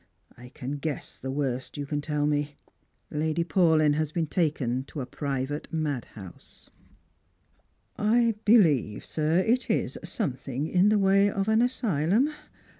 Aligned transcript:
I 0.35 0.49
can 0.49 0.77
guess 0.77 1.19
the 1.19 1.29
worst 1.29 1.77
you 1.77 1.85
can 1.85 2.01
tell 2.01 2.25
me. 2.25 2.55
Lady 3.11 3.43
Paulyu 3.43 3.93
has 3.93 4.11
been 4.11 4.25
taken 4.25 4.83
to 4.85 4.99
a 4.99 5.05
private 5.05 5.69
K?dhouse." 5.69 6.69
Strangers 7.93 7.95
and 7.99 8.07
Pilgrims. 8.43 8.43
351" 8.45 8.95
I 8.95 8.95
believe, 8.95 9.05
sir, 9.05 9.37
it 9.47 9.69
is 9.69 9.99
somethink 10.03 10.71
in 10.71 10.89
the 10.89 10.97
way 10.97 11.29
of 11.29 11.47
an 11.47 11.61
asylum. 11.61 12.31